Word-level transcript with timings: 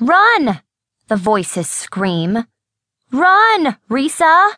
Run! 0.00 0.62
The 1.08 1.16
voices 1.16 1.68
scream. 1.68 2.46
Run, 3.12 3.76
Risa! 3.90 4.54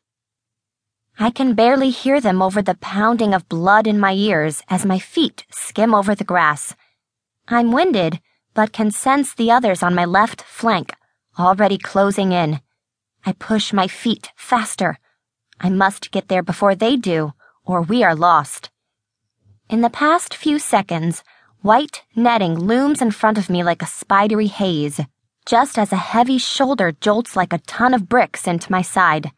I 1.19 1.31
can 1.31 1.55
barely 1.55 1.91
hear 1.91 2.21
them 2.21 2.41
over 2.41 2.63
the 2.63 2.77
pounding 2.77 3.35
of 3.35 3.49
blood 3.49 3.89
in 3.89 3.99
my 3.99 4.13
ears 4.13 4.63
as 4.69 4.87
my 4.87 5.01
feet 5.01 5.45
skim 5.51 5.97
over 5.97 6.15
the 6.15 6.23
grass. 6.23 6.77
I'm 7.49 7.73
winded, 7.73 8.21
but 8.55 8.73
can 8.73 8.93
sense 8.93 9.35
the 9.35 9.51
others 9.51 9.83
on 9.83 9.97
my 9.97 10.05
left 10.05 10.43
flank, 10.43 10.95
already 11.37 11.77
closing 11.77 12.31
in. 12.31 12.61
I 13.27 13.33
push 13.33 13.73
my 13.73 13.89
feet 13.89 14.31
faster. 14.37 15.01
I 15.59 15.71
must 15.71 16.13
get 16.13 16.29
there 16.29 16.45
before 16.45 16.77
they 16.77 16.97
do, 16.97 17.33
or 17.65 17.83
we 17.83 18.05
are 18.05 18.15
lost. 18.15 18.71
In 19.69 19.81
the 19.81 19.91
past 19.91 20.37
few 20.37 20.61
seconds, 20.61 21.25
white 21.63 22.05
netting 22.15 22.57
looms 22.61 23.03
in 23.03 23.11
front 23.11 23.39
of 23.39 23.51
me 23.51 23.65
like 23.65 23.83
a 23.83 23.87
spidery 23.87 24.47
haze 24.47 25.01
just 25.45 25.79
as 25.79 25.93
a 25.93 25.97
heavy 25.97 26.39
shoulder 26.39 26.93
jolts 27.01 27.35
like 27.35 27.53
a 27.53 27.59
ton 27.59 27.95
of 27.95 28.09
bricks 28.09 28.47
into 28.47 28.71
my 28.71 28.83
side. 28.83 29.31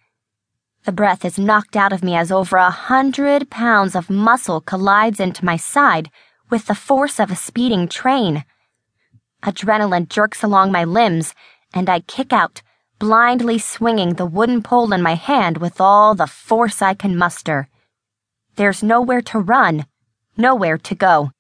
The 0.85 0.93
breath 0.93 1.25
is 1.25 1.39
knocked 1.39 1.77
out 1.77 1.93
of 1.93 2.05
me 2.05 2.15
as 2.15 2.31
over 2.31 2.57
a 2.57 2.71
hundred 2.71 3.49
pounds 3.49 3.97
of 3.97 4.11
muscle 4.11 4.61
collides 4.61 5.19
into 5.19 5.45
my 5.45 5.57
side 5.57 6.11
with 6.51 6.67
the 6.67 6.75
force 6.75 7.19
of 7.19 7.31
a 7.31 7.37
speeding 7.37 7.89
train. 7.89 8.45
Adrenaline 9.43 10.09
jerks 10.09 10.43
along 10.43 10.73
my 10.73 10.85
limbs, 10.85 11.35
and 11.73 11.89
I 11.89 12.01
kick 12.01 12.33
out, 12.33 12.61
blindly 12.99 13.59
swinging 13.59 14.15
the 14.15 14.27
wooden 14.27 14.63
pole 14.63 14.93
in 14.93 15.01
my 15.03 15.15
hand 15.15 15.57
with 15.57 15.81
all 15.81 16.15
the 16.15 16.27
force 16.27 16.83
I 16.83 16.93
can 16.93 17.17
muster. 17.17 17.69
There's 18.57 18.83
nowhere 18.83 19.23
to 19.23 19.39
run, 19.39 19.87
nowhere 20.37 20.77
to 20.79 20.95
go. 20.95 21.31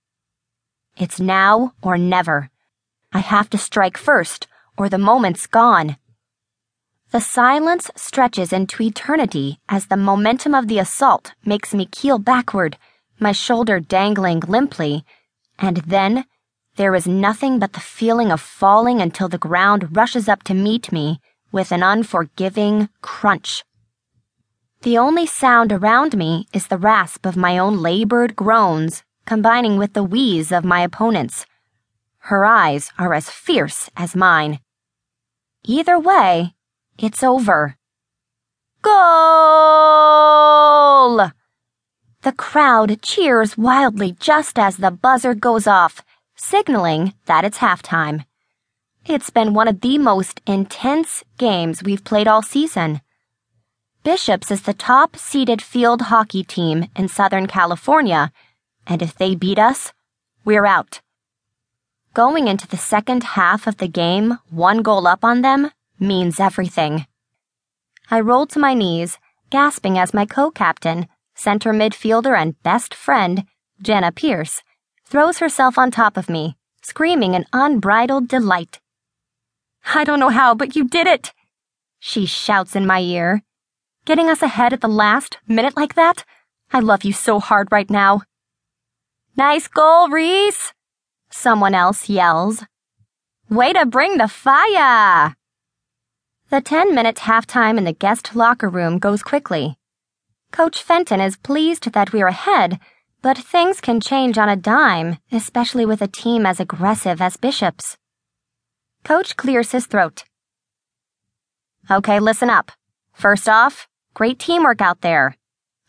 It's 0.97 1.21
now 1.21 1.75
or 1.83 1.99
never. 1.99 2.51
I 3.13 3.19
have 3.19 3.51
to 3.51 3.59
strike 3.59 3.99
first 3.99 4.49
or 4.77 4.89
the 4.89 4.99
moment's 4.99 5.47
gone. 5.47 5.97
The 7.11 7.21
silence 7.21 7.91
stretches 7.95 8.53
into 8.53 8.83
eternity 8.83 9.61
as 9.69 9.87
the 9.87 9.97
momentum 9.97 10.55
of 10.55 10.69
the 10.69 10.79
assault 10.79 11.33
makes 11.45 11.73
me 11.73 11.87
keel 11.87 12.19
backward, 12.19 12.77
my 13.21 13.33
shoulder 13.33 13.79
dangling 13.79 14.41
limply, 14.41 15.05
and 15.59 15.77
then 15.79 16.25
there 16.77 16.95
is 16.95 17.07
nothing 17.07 17.61
but 17.61 17.75
the 17.75 17.81
feeling 17.81 18.33
of 18.33 18.41
falling 18.41 19.01
until 19.01 19.29
the 19.29 19.39
ground 19.39 19.97
rushes 19.97 20.29
up 20.29 20.43
to 20.45 20.55
meet 20.55 20.91
me 20.91 21.21
with 21.53 21.71
an 21.71 21.85
unforgiving 21.85 22.89
crunch. 23.01 23.65
The 24.83 24.99
only 24.99 25.25
sound 25.25 25.73
around 25.73 26.17
me 26.17 26.47
is 26.53 26.67
the 26.67 26.79
rasp 26.79 27.25
of 27.25 27.37
my 27.37 27.57
own 27.59 27.79
labored 27.79 28.35
groans 28.35 29.05
combining 29.25 29.79
with 29.79 29.93
the 29.93 30.03
wheeze 30.03 30.53
of 30.53 30.65
my 30.65 30.81
opponents. 30.81 31.47
Her 32.19 32.45
eyes 32.45 32.91
are 32.99 33.15
as 33.15 33.31
fierce 33.31 33.89
as 33.97 34.17
mine. 34.17 34.59
Either 35.67 35.99
way, 35.99 36.53
it's 36.99 37.23
over. 37.23 37.77
Goal! 38.83 38.93
The 42.21 42.33
crowd 42.33 43.01
cheers 43.01 43.57
wildly 43.57 44.15
just 44.21 44.59
as 44.59 44.77
the 44.77 44.91
buzzer 44.91 45.33
goes 45.33 45.67
off, 45.67 46.03
signaling 46.37 47.15
that 47.25 47.47
it's 47.47 47.59
halftime. 47.59 48.27
It's 49.07 49.31
been 49.31 49.55
one 49.55 49.67
of 49.69 49.81
the 49.81 49.97
most 49.97 50.43
intense 50.47 51.25
games 51.39 51.83
we've 51.83 52.05
played 52.05 52.29
all 52.29 52.43
season. 52.43 53.01
Bishops 54.03 54.51
is 54.51 54.61
the 54.63 54.75
top 54.75 55.17
seeded 55.17 55.63
field 55.63 56.03
hockey 56.03 56.45
team 56.45 56.89
in 56.95 57.09
Southern 57.09 57.47
California, 57.47 58.31
and 58.87 59.01
if 59.01 59.15
they 59.15 59.35
beat 59.35 59.59
us, 59.59 59.95
we're 60.45 60.67
out. 60.67 61.01
Going 62.15 62.47
into 62.47 62.69
the 62.69 62.77
second 62.77 63.25
half 63.25 63.67
of 63.67 63.79
the 63.79 63.89
game, 63.89 64.39
one 64.49 64.83
goal 64.83 65.09
up 65.09 65.25
on 65.25 65.43
them, 65.43 65.73
means 65.99 66.39
everything. 66.39 67.09
I 68.09 68.21
rolled 68.21 68.51
to 68.51 68.61
my 68.61 68.73
knees, 68.73 69.19
gasping 69.51 69.99
as 69.99 70.15
my 70.15 70.25
co-captain, 70.25 71.09
center 71.35 71.73
midfielder 71.73 72.41
and 72.41 72.63
best 72.63 72.95
friend, 72.95 73.45
Jenna 73.83 74.13
Pierce, 74.13 74.63
throws 75.05 75.39
herself 75.39 75.77
on 75.77 75.91
top 75.91 76.17
of 76.17 76.31
me, 76.31 76.57
screaming 76.83 77.35
in 77.35 77.47
unbridled 77.53 78.29
delight. 78.29 78.79
I 79.93 80.05
don't 80.05 80.21
know 80.21 80.29
how, 80.29 80.55
but 80.55 80.77
you 80.77 80.87
did 80.87 81.09
it! 81.09 81.33
She 81.99 82.27
shouts 82.27 82.77
in 82.77 82.87
my 82.87 83.01
ear. 83.01 83.43
Getting 84.05 84.29
us 84.29 84.41
ahead 84.41 84.73
at 84.73 84.83
the 84.83 84.89
last 84.89 85.39
minute 85.49 85.77
like 85.77 85.95
that? 85.97 86.25
I 86.73 86.79
love 86.79 87.03
you 87.03 87.13
so 87.13 87.41
hard 87.41 87.73
right 87.73 87.91
now. 87.91 88.23
Nice 89.37 89.67
goal, 89.67 90.09
Reese! 90.11 90.73
Someone 91.35 91.75
else 91.75 92.09
yells. 92.09 92.65
Way 93.51 93.73
to 93.73 93.85
bring 93.85 94.17
the 94.17 94.29
fire! 94.29 95.35
The 96.51 96.61
10 96.61 96.95
minute 96.95 97.17
halftime 97.17 97.77
in 97.77 97.85
the 97.85 97.93
guest 97.93 98.35
locker 98.35 98.69
room 98.69 98.99
goes 98.99 99.23
quickly. 99.23 99.77
Coach 100.53 100.83
Fenton 100.83 101.21
is 101.21 101.37
pleased 101.37 101.93
that 101.93 102.13
we're 102.13 102.29
ahead, 102.29 102.79
but 103.23 103.37
things 103.37 103.81
can 103.81 104.01
change 104.01 104.39
on 104.39 104.49
a 104.49 104.57
dime, 104.57 105.19
especially 105.33 105.85
with 105.85 106.01
a 106.01 106.07
team 106.07 106.47
as 106.47 106.61
aggressive 106.61 107.21
as 107.21 107.37
Bishop's. 107.37 107.97
Coach 109.03 109.37
clears 109.37 109.73
his 109.73 109.87
throat. 109.87 110.25
Okay, 111.91 112.21
listen 112.21 112.49
up. 112.49 112.71
First 113.13 113.49
off, 113.49 113.89
great 114.15 114.39
teamwork 114.39 114.81
out 114.81 115.01
there. 115.01 115.37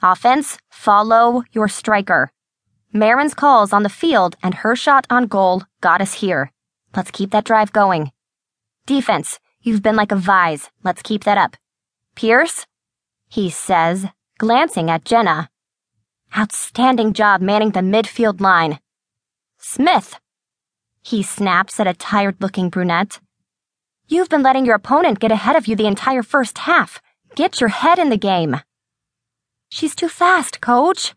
Offense, 0.01 0.57
follow 0.69 1.44
your 1.53 1.67
striker. 1.67 2.31
Marin's 2.95 3.33
calls 3.33 3.73
on 3.73 3.83
the 3.83 3.89
field 3.89 4.38
and 4.41 4.53
her 4.53 4.73
shot 4.73 5.06
on 5.09 5.28
goal 5.28 5.63
got 5.81 6.00
us 6.00 6.13
here. 6.13 6.53
Let's 6.95 7.11
keep 7.11 7.31
that 7.31 7.44
drive 7.44 7.73
going. 7.73 8.13
Defense, 8.85 9.38
you've 9.59 9.83
been 9.83 9.97
like 9.97 10.13
a 10.13 10.16
vise. 10.16 10.69
Let's 10.81 11.01
keep 11.01 11.25
that 11.25 11.38
up. 11.38 11.57
Pierce? 12.16 12.66
He 13.28 13.50
says, 13.50 14.06
glancing 14.38 14.89
at 14.89 15.03
Jenna. 15.03 15.50
Outstanding 16.38 17.11
job 17.11 17.41
manning 17.41 17.72
the 17.72 17.81
midfield 17.81 18.39
line. 18.39 18.79
Smith! 19.57 20.17
He 21.01 21.22
snaps 21.22 21.81
at 21.81 21.88
a 21.88 21.94
tired 21.94 22.38
looking 22.39 22.69
brunette. 22.69 23.19
You've 24.07 24.29
been 24.29 24.41
letting 24.41 24.66
your 24.66 24.75
opponent 24.75 25.19
get 25.19 25.33
ahead 25.33 25.57
of 25.57 25.67
you 25.67 25.75
the 25.75 25.88
entire 25.88 26.23
first 26.23 26.59
half. 26.59 27.01
Get 27.35 27.59
your 27.59 27.72
head 27.72 28.00
in 28.00 28.07
the 28.07 28.17
game. 28.17 28.62
She's 29.67 29.95
too 29.95 30.07
fast, 30.07 30.62
coach. 30.62 31.13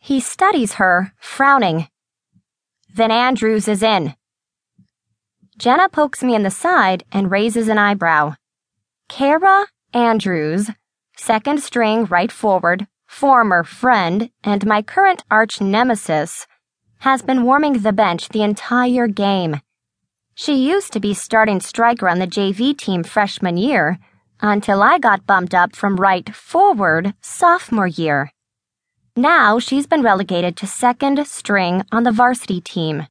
He 0.00 0.18
studies 0.18 0.74
her, 0.74 1.12
frowning. 1.18 1.88
Then 2.92 3.10
Andrews 3.10 3.68
is 3.68 3.82
in. 3.82 4.14
Jenna 5.58 5.90
pokes 5.90 6.22
me 6.22 6.34
in 6.34 6.42
the 6.42 6.50
side 6.50 7.04
and 7.12 7.30
raises 7.30 7.68
an 7.68 7.76
eyebrow. 7.76 8.34
Kara 9.10 9.66
Andrews, 9.92 10.70
second 11.16 11.62
string 11.62 12.06
right 12.06 12.32
forward, 12.32 12.86
former 13.06 13.62
friend, 13.62 14.30
and 14.42 14.64
my 14.64 14.80
current 14.80 15.22
arch 15.30 15.60
nemesis, 15.60 16.46
has 17.00 17.20
been 17.20 17.44
warming 17.44 17.74
the 17.80 17.92
bench 17.92 18.30
the 18.30 18.42
entire 18.42 19.06
game. 19.06 19.60
She 20.34 20.54
used 20.54 20.94
to 20.94 21.00
be 21.00 21.12
starting 21.12 21.60
striker 21.60 22.08
on 22.08 22.20
the 22.20 22.26
JV 22.26 22.76
team 22.76 23.04
freshman 23.04 23.58
year 23.58 23.98
until 24.40 24.82
I 24.82 24.98
got 24.98 25.26
bumped 25.26 25.54
up 25.54 25.76
from 25.76 25.96
right 25.96 26.34
forward 26.34 27.12
sophomore 27.20 27.86
year. 27.86 28.32
Now 29.16 29.58
she's 29.58 29.86
been 29.86 30.02
relegated 30.02 30.56
to 30.58 30.66
second 30.66 31.26
string 31.26 31.82
on 31.90 32.04
the 32.04 32.12
varsity 32.12 32.60
team. 32.60 33.06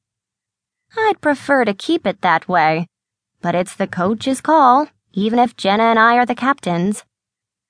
I'd 0.97 1.21
prefer 1.21 1.65
to 1.65 1.73
keep 1.73 2.07
it 2.07 2.21
that 2.21 2.47
way, 2.47 2.87
but 3.41 3.53
it's 3.53 3.75
the 3.75 3.87
coach's 3.87 4.41
call, 4.41 4.87
even 5.13 5.39
if 5.39 5.57
Jenna 5.57 5.83
and 5.83 5.99
I 5.99 6.15
are 6.15 6.25
the 6.25 6.35
captains. 6.35 7.03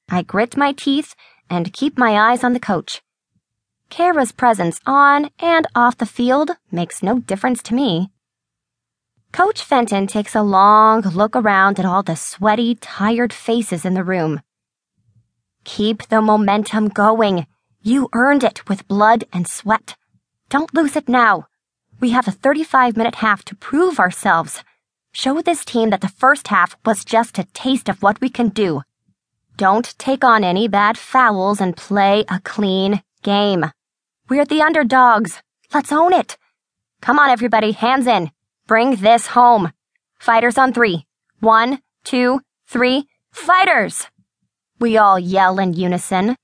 I 0.09 0.21
grit 0.21 0.55
my 0.55 0.73
teeth 0.73 1.15
and 1.49 1.73
keep 1.73 1.97
my 1.97 2.31
eyes 2.31 2.43
on 2.43 2.53
the 2.53 2.59
coach. 2.59 3.01
Kara's 3.89 4.31
presence 4.31 4.79
on 4.85 5.31
and 5.39 5.65
off 5.73 5.97
the 5.97 6.05
field 6.05 6.51
makes 6.71 7.01
no 7.01 7.19
difference 7.19 7.63
to 7.63 7.73
me. 7.73 8.11
Coach 9.31 9.63
Fenton 9.63 10.07
takes 10.07 10.35
a 10.35 10.41
long 10.41 11.01
look 11.01 11.35
around 11.35 11.79
at 11.79 11.85
all 11.85 12.03
the 12.03 12.15
sweaty, 12.15 12.75
tired 12.75 13.33
faces 13.33 13.85
in 13.85 13.95
the 13.95 14.03
room. 14.03 14.41
Keep 15.63 16.07
the 16.07 16.21
momentum 16.21 16.87
going. 16.87 17.45
You 17.81 18.09
earned 18.13 18.43
it 18.43 18.67
with 18.67 18.87
blood 18.89 19.23
and 19.31 19.47
sweat. 19.47 19.95
Don't 20.49 20.73
lose 20.73 20.97
it 20.97 21.07
now. 21.07 21.47
We 22.01 22.09
have 22.09 22.27
a 22.27 22.31
35 22.31 22.97
minute 22.97 23.15
half 23.15 23.45
to 23.45 23.55
prove 23.55 23.99
ourselves. 23.99 24.63
Show 25.13 25.41
this 25.41 25.63
team 25.63 25.89
that 25.91 26.01
the 26.01 26.09
first 26.09 26.49
half 26.49 26.75
was 26.85 27.05
just 27.05 27.39
a 27.39 27.45
taste 27.53 27.87
of 27.87 28.03
what 28.03 28.19
we 28.19 28.29
can 28.29 28.49
do. 28.49 28.81
Don't 29.55 29.97
take 29.97 30.23
on 30.25 30.43
any 30.43 30.67
bad 30.67 30.97
fouls 30.97 31.61
and 31.61 31.75
play 31.75 32.25
a 32.29 32.41
clean 32.41 33.01
game. 33.23 33.65
We're 34.27 34.45
the 34.45 34.61
underdogs. 34.61 35.41
Let's 35.73 35.91
own 35.91 36.13
it. 36.13 36.37
Come 37.01 37.17
on, 37.17 37.29
everybody, 37.29 37.71
hands 37.71 38.07
in. 38.07 38.31
Bring 38.67 38.97
this 38.97 39.27
home. 39.27 39.71
Fighters 40.19 40.57
on 40.57 40.73
three. 40.73 41.05
One, 41.39 41.79
two, 42.03 42.41
three, 42.67 43.07
fighters! 43.31 44.07
We 44.79 44.97
all 44.97 45.17
yell 45.17 45.59
in 45.59 45.73
unison. 45.73 46.35